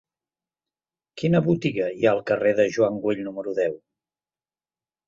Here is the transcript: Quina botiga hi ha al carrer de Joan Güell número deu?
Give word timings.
Quina 1.21 1.41
botiga 1.49 1.91
hi 1.99 2.09
ha 2.09 2.15
al 2.15 2.25
carrer 2.33 2.55
de 2.63 2.67
Joan 2.79 2.99
Güell 3.05 3.23
número 3.31 3.57
deu? 3.63 3.79